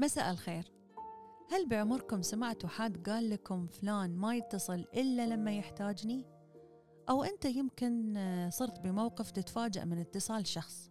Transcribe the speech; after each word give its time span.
مساء 0.00 0.30
الخير. 0.30 0.72
هل 1.52 1.68
بعمركم 1.68 2.22
سمعتوا 2.22 2.68
حد 2.68 3.08
قال 3.08 3.30
لكم 3.30 3.66
فلان 3.66 4.16
ما 4.16 4.36
يتصل 4.36 4.84
إلا 4.94 5.26
لما 5.26 5.56
يحتاجني؟ 5.56 6.24
أو 7.08 7.24
أنت 7.24 7.44
يمكن 7.44 8.16
آه، 8.16 8.48
صرت 8.48 8.80
بموقف 8.80 9.30
تتفاجأ 9.30 9.84
من 9.84 9.98
اتصال 9.98 10.46
شخص 10.46 10.90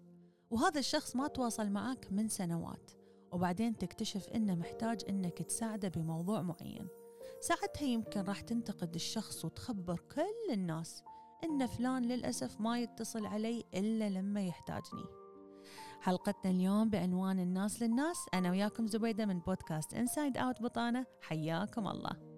وهذا 0.50 0.80
الشخص 0.80 1.16
ما 1.16 1.28
تواصل 1.28 1.70
معك 1.70 2.08
من 2.12 2.28
سنوات 2.28 2.92
وبعدين 3.32 3.78
تكتشف 3.78 4.30
إنه 4.30 4.56
محتاج 4.56 5.02
إنك 5.10 5.42
تساعده 5.42 5.88
بموضوع 5.88 6.42
معين. 6.42 6.88
ساعتها 7.42 7.86
يمكن 7.86 8.22
راح 8.22 8.42
تنتقد 8.42 8.96
الشخص 8.96 9.46
وتخبر 9.46 10.00
كل 10.16 10.54
الناس 10.54 11.04
إن 11.44 11.66
فلان 11.66 12.06
للأسف 12.06 12.62
ما 12.62 12.80
يتصل 12.80 13.26
علي 13.26 13.64
إلا 13.74 14.10
لما 14.10 14.46
يحتاجني. 14.46 15.25
حلقتنا 16.02 16.52
اليوم 16.52 16.90
بعنوان 16.90 17.40
الناس 17.40 17.82
للناس. 17.82 18.18
أنا 18.34 18.52
وياكم 18.52 18.88
زبيدة 18.88 19.26
من 19.26 19.40
بودكاست 19.40 19.94
إنسايد 19.94 20.38
أوت 20.38 20.62
بطانة. 20.62 21.06
حياكم 21.22 21.88
الله. 21.88 22.36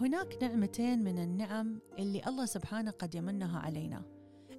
هناك 0.00 0.42
نعمتين 0.42 1.04
من 1.04 1.18
النعم 1.18 1.80
اللي 1.98 2.22
الله 2.26 2.44
سبحانه 2.44 2.90
قد 2.90 3.14
يمنها 3.14 3.58
علينا. 3.58 4.02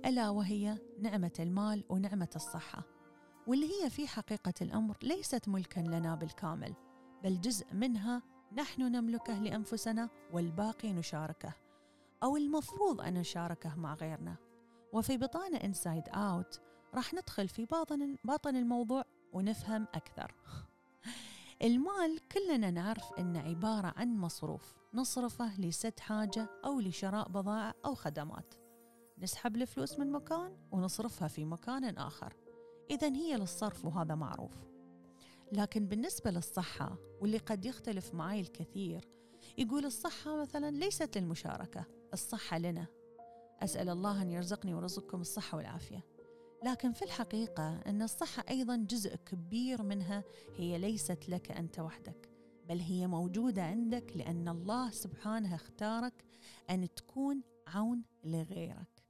ألا 0.05 0.29
وهي 0.29 0.77
نعمة 0.99 1.31
المال 1.39 1.83
ونعمة 1.89 2.29
الصحة 2.35 2.83
واللي 3.47 3.65
هي 3.65 3.89
في 3.89 4.07
حقيقة 4.07 4.53
الأمر 4.61 4.97
ليست 5.03 5.49
ملكا 5.49 5.79
لنا 5.79 6.15
بالكامل 6.15 6.73
بل 7.23 7.41
جزء 7.41 7.73
منها 7.73 8.21
نحن 8.53 8.81
نملكه 8.81 9.39
لأنفسنا 9.39 10.09
والباقي 10.33 10.93
نشاركه. 10.93 11.62
أو 12.23 12.37
المفروض 12.37 13.01
أن 13.01 13.13
نشاركه 13.13 13.75
مع 13.75 13.93
غيرنا. 13.93 14.35
وفي 14.93 15.17
بطانة 15.17 15.57
إنسايد 15.57 16.09
أوت 16.09 16.61
راح 16.93 17.13
ندخل 17.13 17.47
في 17.47 17.65
باطن, 17.65 18.15
باطن 18.23 18.55
الموضوع 18.55 19.03
ونفهم 19.33 19.87
أكثر. 19.93 20.35
المال 21.63 22.19
كلنا 22.31 22.71
نعرف 22.71 23.13
أنه 23.19 23.39
عبارة 23.39 23.93
عن 23.97 24.17
مصروف 24.17 24.75
نصرفه 24.93 25.61
لسد 25.61 25.99
حاجة 25.99 26.49
أو 26.65 26.79
لشراء 26.79 27.29
بضائع 27.29 27.73
أو 27.85 27.95
خدمات. 27.95 28.53
نسحب 29.19 29.55
الفلوس 29.55 29.99
من 29.99 30.11
مكان 30.11 30.57
ونصرفها 30.71 31.27
في 31.27 31.45
مكان 31.45 31.97
آخر. 31.97 32.33
إذا 32.91 33.07
هي 33.07 33.35
للصرف 33.37 33.85
وهذا 33.85 34.15
معروف. 34.15 34.53
لكن 35.51 35.87
بالنسبة 35.87 36.31
للصحة 36.31 36.97
واللي 37.21 37.37
قد 37.37 37.65
يختلف 37.65 38.13
معي 38.13 38.39
الكثير 38.39 39.12
يقول 39.57 39.85
الصحة 39.85 40.41
مثلا 40.41 40.71
ليست 40.71 41.17
للمشاركة 41.17 41.85
الصحة 42.13 42.57
لنا. 42.57 42.85
أسأل 43.59 43.89
الله 43.89 44.21
أن 44.21 44.29
يرزقني 44.29 44.73
ورزقكم 44.73 45.21
الصحة 45.21 45.57
والعافية. 45.57 46.05
لكن 46.63 46.91
في 46.91 47.01
الحقيقة 47.05 47.81
أن 47.81 48.01
الصحة 48.01 48.43
أيضا 48.49 48.75
جزء 48.75 49.15
كبير 49.15 49.83
منها 49.83 50.23
هي 50.57 50.77
ليست 50.77 51.29
لك 51.29 51.51
أنت 51.51 51.79
وحدك 51.79 52.29
بل 52.69 52.79
هي 52.79 53.07
موجودة 53.07 53.63
عندك 53.63 54.11
لأن 54.15 54.47
الله 54.47 54.89
سبحانه 54.91 55.55
اختارك 55.55 56.25
أن 56.69 56.93
تكون 56.95 57.41
عون 57.67 58.03
لغيرك 58.23 59.03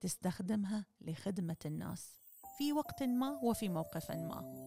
تستخدمها 0.00 0.86
لخدمة 1.00 1.56
الناس 1.66 2.18
في 2.58 2.72
وقت 2.72 3.02
ما 3.02 3.40
وفي 3.42 3.68
موقف 3.68 4.10
ما. 4.10 4.57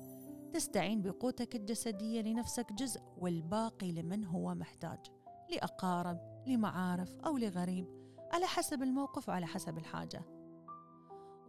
تستعين 0.54 1.02
بقوتك 1.02 1.56
الجسدية 1.56 2.22
لنفسك 2.22 2.74
جزء 2.74 3.02
والباقي 3.18 3.92
لمن 3.92 4.26
هو 4.26 4.56
محتاج 4.56 5.00
لأقارب 5.52 6.44
لمعارف 6.48 7.20
أو 7.26 7.38
لغريب 7.38 7.88
على 8.32 8.46
حسب 8.46 8.84
الموقف 8.84 9.30
وعلى 9.30 9.46
حسب 9.46 9.78
الحاجة. 9.78 10.22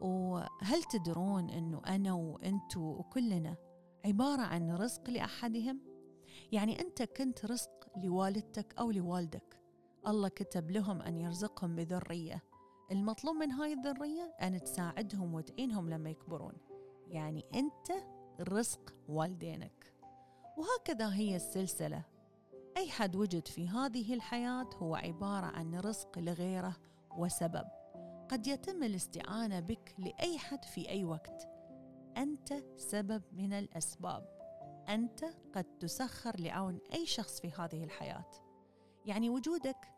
وهل 0.01 0.83
تدرون 0.91 1.51
أنه 1.51 1.83
أنا 1.87 2.13
وأنتوا 2.13 2.99
وكلنا 2.99 3.57
عبارة 4.05 4.43
عن 4.43 4.71
رزق 4.71 5.11
لأحدهم؟ 5.11 5.81
يعني 6.53 6.81
أنت 6.81 7.03
كنت 7.03 7.45
رزق 7.45 7.89
لوالدتك 7.97 8.75
أو 8.79 8.91
لوالدك. 8.91 9.61
الله 10.07 10.29
كتب 10.29 10.71
لهم 10.71 11.03
أن 11.03 11.17
يرزقهم 11.17 11.77
بذرية. 11.77 12.43
المطلوب 12.93 13.37
من 13.37 13.51
هاي 13.51 13.73
الذرية 13.73 14.35
أن 14.43 14.63
تساعدهم 14.63 15.35
وتعينهم 15.35 15.91
لما 15.91 16.11
يكبرون. 16.11 16.55
يعني 17.09 17.45
أنت 17.55 17.93
رزق 18.41 18.95
والدينك. 19.09 19.95
وهكذا 20.57 21.15
هي 21.15 21.37
السلسلة. 21.37 22.05
أي 22.77 22.91
حد 22.91 23.17
وجد 23.17 23.49
في 23.49 23.69
هذه 23.69 24.15
الحياة 24.15 24.71
هو 24.75 24.95
عبارة 24.95 25.47
عن 25.47 25.75
رزق 25.75 26.19
لغيره 26.19 26.77
وسبب. 27.19 27.65
قد 28.31 28.47
يتم 28.47 28.83
الاستعانة 28.83 29.61
بك 29.61 29.95
لأي 29.99 30.39
حد 30.39 30.65
في 30.65 30.89
أي 30.89 31.05
وقت. 31.05 31.49
أنت 32.17 32.55
سبب 32.77 33.23
من 33.33 33.53
الأسباب. 33.53 34.29
أنت 34.89 35.25
قد 35.55 35.65
تسخر 35.65 36.41
لعون 36.41 36.79
أي 36.95 37.07
شخص 37.07 37.41
في 37.41 37.51
هذه 37.59 37.85
الحياة. 37.85 38.31
يعني 39.07 39.31
وجودك 39.31 39.89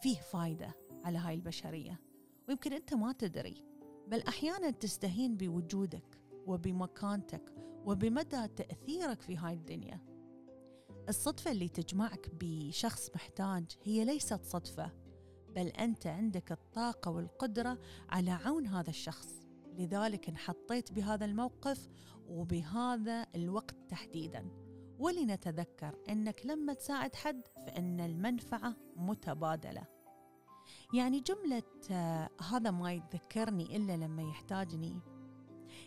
فيه 0.00 0.16
فايدة 0.16 0.74
على 1.04 1.18
هاي 1.18 1.34
البشرية. 1.34 2.00
ويمكن 2.48 2.72
أنت 2.72 2.94
ما 2.94 3.12
تدري 3.12 3.64
بل 4.08 4.22
أحيانا 4.22 4.70
تستهين 4.70 5.36
بوجودك 5.36 6.20
وبمكانتك 6.46 7.54
وبمدى 7.84 8.48
تأثيرك 8.48 9.22
في 9.22 9.36
هاي 9.36 9.52
الدنيا؟ 9.54 10.00
الصدفة 11.08 11.50
اللي 11.50 11.68
تجمعك 11.68 12.30
بشخص 12.40 13.10
محتاج 13.14 13.64
هي 13.82 14.04
ليست 14.04 14.44
صدفة 14.44 14.92
بل 15.56 15.66
أنت 15.66 16.06
عندك 16.06 16.52
الطاقة 16.52 17.10
والقدرة 17.10 17.78
على 18.08 18.30
عون 18.30 18.66
هذا 18.66 18.90
الشخص. 18.90 19.28
لذلك 19.78 20.28
انحطيت 20.28 20.92
بهذا 20.92 21.24
الموقف 21.24 21.88
وبهذا 22.28 23.26
الوقت 23.34 23.76
تحديدا. 23.88 24.50
ولنتذكر 24.98 25.98
أنك 26.08 26.46
لما 26.46 26.74
تساعد 26.74 27.14
حد 27.14 27.48
فإن 27.66 28.00
المنفعة 28.00 28.76
متبادلة. 28.96 29.86
يعني 30.94 31.20
جملة 31.20 31.62
آه 31.90 32.30
هذا 32.50 32.70
ما 32.70 32.92
يتذكرني 32.92 33.76
إلا 33.76 33.96
لما 33.96 34.22
يحتاجني. 34.22 35.00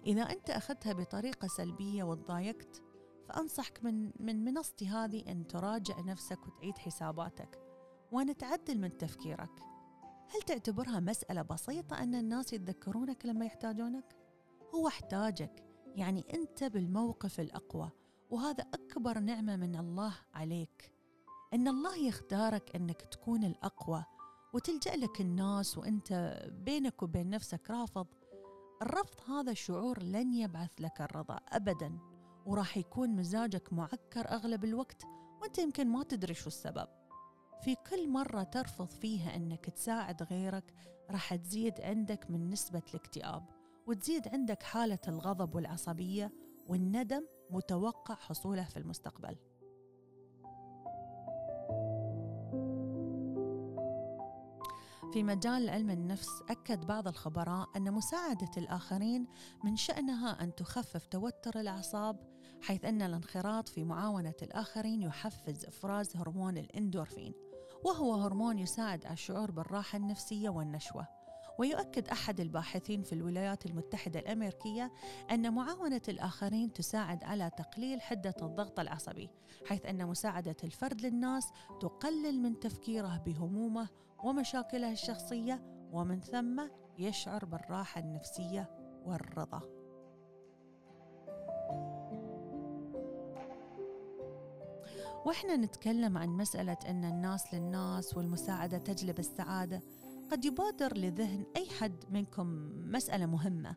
إذا 0.05 0.21
أنت 0.21 0.49
أخذتها 0.49 0.93
بطريقة 0.93 1.47
سلبية 1.47 2.03
وتضايقت 2.03 2.81
فأنصحك 3.27 3.83
من 3.83 4.11
من 4.19 4.43
منصتي 4.43 4.87
هذه 4.87 5.31
أن 5.31 5.47
تراجع 5.47 5.99
نفسك 5.99 6.47
وتعيد 6.47 6.77
حساباتك 6.77 7.59
وأن 8.11 8.37
تعدل 8.37 8.79
من 8.79 8.97
تفكيرك. 8.97 9.51
هل 10.35 10.41
تعتبرها 10.41 10.99
مسألة 10.99 11.41
بسيطة 11.41 12.03
أن 12.03 12.15
الناس 12.15 12.53
يتذكرونك 12.53 13.25
لما 13.25 13.45
يحتاجونك؟ 13.45 14.15
هو 14.75 14.87
احتاجك. 14.87 15.63
يعني 15.95 16.25
أنت 16.33 16.63
بالموقف 16.63 17.39
الأقوى 17.39 17.89
وهذا 18.29 18.63
أكبر 18.73 19.19
نعمة 19.19 19.55
من 19.55 19.75
الله 19.75 20.13
عليك. 20.33 20.91
أن 21.53 21.67
الله 21.67 21.97
يختارك 21.97 22.75
أنك 22.75 23.01
تكون 23.01 23.43
الأقوى 23.43 24.05
وتلجأ 24.53 24.95
لك 24.95 25.21
الناس 25.21 25.77
وأنت 25.77 26.39
بينك 26.51 27.03
وبين 27.03 27.29
نفسك 27.29 27.71
رافض 27.71 28.07
الرفض 28.81 29.31
هذا 29.31 29.51
الشعور 29.51 30.03
لن 30.03 30.33
يبعث 30.33 30.71
لك 30.79 31.01
الرضا 31.01 31.39
أبدا 31.49 31.99
وراح 32.45 32.77
يكون 32.77 33.09
مزاجك 33.09 33.73
معكر 33.73 34.29
أغلب 34.29 34.63
الوقت 34.63 35.03
وأنت 35.41 35.57
يمكن 35.57 35.88
ما 35.88 36.03
تدري 36.03 36.33
شو 36.33 36.47
السبب. 36.47 36.87
في 37.61 37.75
كل 37.89 38.09
مرة 38.09 38.43
ترفض 38.43 38.89
فيها 38.89 39.35
أنك 39.35 39.66
تساعد 39.66 40.23
غيرك 40.23 40.73
راح 41.11 41.35
تزيد 41.35 41.81
عندك 41.81 42.31
من 42.31 42.49
نسبة 42.49 42.81
الاكتئاب 42.89 43.45
وتزيد 43.87 44.27
عندك 44.27 44.63
حالة 44.63 44.99
الغضب 45.07 45.55
والعصبية 45.55 46.31
والندم 46.67 47.25
متوقع 47.49 48.16
حصوله 48.16 48.63
في 48.63 48.77
المستقبل. 48.77 49.35
في 55.13 55.23
مجال 55.23 55.69
علم 55.69 55.89
النفس 55.89 56.41
أكد 56.49 56.85
بعض 56.85 57.07
الخبراء 57.07 57.69
أن 57.75 57.91
مساعدة 57.91 58.51
الآخرين 58.57 59.27
من 59.63 59.75
شأنها 59.75 60.43
أن 60.43 60.55
تخفف 60.55 61.05
توتر 61.05 61.59
الأعصاب 61.59 62.19
حيث 62.61 62.85
أن 62.85 63.01
الانخراط 63.01 63.67
في 63.67 63.83
معاونة 63.83 64.33
الآخرين 64.41 65.01
يحفز 65.01 65.65
إفراز 65.65 66.17
هرمون 66.17 66.57
الإندورفين 66.57 67.33
وهو 67.85 68.13
هرمون 68.13 68.59
يساعد 68.59 69.05
على 69.05 69.13
الشعور 69.13 69.51
بالراحة 69.51 69.97
النفسية 69.97 70.49
والنشوة. 70.49 71.07
ويؤكد 71.57 72.07
أحد 72.07 72.39
الباحثين 72.39 73.03
في 73.03 73.13
الولايات 73.13 73.65
المتحدة 73.65 74.19
الأمريكية 74.19 74.91
أن 75.31 75.53
معاونة 75.53 76.01
الآخرين 76.09 76.73
تساعد 76.73 77.23
على 77.23 77.51
تقليل 77.57 78.01
حدة 78.01 78.35
الضغط 78.41 78.79
العصبي 78.79 79.29
حيث 79.65 79.85
أن 79.85 80.05
مساعدة 80.05 80.55
الفرد 80.63 81.01
للناس 81.01 81.51
تقلل 81.81 82.41
من 82.41 82.59
تفكيره 82.59 83.21
بهمومه 83.25 83.89
ومشاكله 84.23 84.91
الشخصية 84.91 85.61
ومن 85.91 86.21
ثم 86.21 86.61
يشعر 86.99 87.45
بالراحة 87.45 88.01
النفسية 88.01 88.69
والرضا. 89.05 89.61
وإحنا 95.25 95.55
نتكلم 95.55 96.17
عن 96.17 96.29
مسألة 96.29 96.77
أن 96.89 97.05
الناس 97.05 97.53
للناس 97.53 98.17
والمساعدة 98.17 98.77
تجلب 98.77 99.19
السعادة. 99.19 99.81
قد 100.32 100.46
يبادر 100.46 100.97
لذهن 100.97 101.46
أي 101.58 101.70
حد 101.70 102.06
منكم 102.09 102.47
مسألة 102.91 103.26
مهمة 103.26 103.76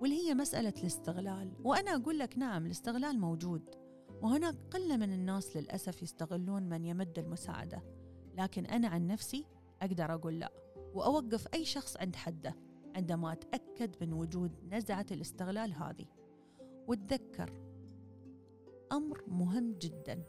واللي 0.00 0.28
هي 0.28 0.34
مسألة 0.34 0.74
الاستغلال. 0.78 1.52
وأنا 1.64 1.96
أقول 1.96 2.18
لك 2.18 2.38
نعم 2.38 2.66
الاستغلال 2.66 3.20
موجود. 3.20 3.74
وهناك 4.22 4.56
قلة 4.70 4.96
من 4.96 5.12
الناس 5.12 5.56
للأسف 5.56 6.02
يستغلون 6.02 6.62
من 6.62 6.84
يمد 6.84 7.18
المساعدة. 7.18 7.82
لكن 8.38 8.66
أنا 8.66 8.88
عن 8.88 9.06
نفسي 9.06 9.46
أقدر 9.82 10.14
أقول 10.14 10.38
لا. 10.40 10.52
وأوقف 10.94 11.46
أي 11.54 11.64
شخص 11.64 11.96
عند 11.96 12.16
حده 12.16 12.56
عندما 12.96 13.32
أتأكد 13.32 13.96
من 14.00 14.12
وجود 14.12 14.52
نزعة 14.72 15.06
الاستغلال 15.10 15.74
هذه. 15.74 16.06
وتذكر 16.88 17.52
أمر 18.92 19.24
مهم 19.28 19.72
جدا. 19.72 20.22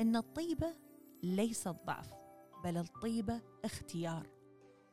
إن 0.00 0.16
الطيبة 0.16 0.74
ليست 1.22 1.76
ضعف 1.86 2.14
بل 2.64 2.76
الطيبة 2.76 3.40
اختيار. 3.64 4.35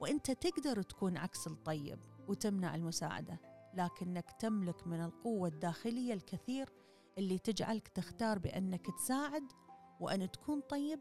وانت 0.04 0.32
تقدر 0.32 0.82
تكون 0.82 1.18
عكس 1.18 1.48
الطيب 1.48 2.00
وتمنع 2.28 2.76
المساعدة 2.76 3.40
لكنك 3.74 4.32
تملك 4.32 4.88
من 4.88 5.02
القوة 5.02 5.48
الداخلية 5.48 6.14
الكثير 6.14 6.70
اللي 7.18 7.40
تجعلك 7.40 7.88
تختار 7.88 8.40
بأنك 8.40 8.86
تساعد 8.98 9.44
وأن 10.00 10.32
تكون 10.32 10.62
طيب 10.62 11.00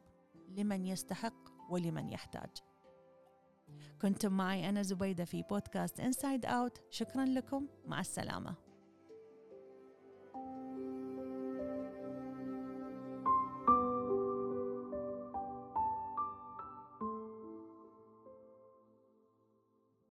لمن 0.49 0.85
يستحق 0.85 1.35
ولمن 1.71 2.09
يحتاج. 2.09 2.51
كنتم 4.03 4.33
معي 4.33 4.69
أنا 4.69 4.83
زبيدة 4.83 5.25
في 5.25 5.43
بودكاست 5.43 6.01
Inside 6.01 6.47
Out 6.47 6.81
شكرا 6.91 7.25
لكم. 7.25 7.67
مع 7.87 8.01
السلامة. 8.01 8.55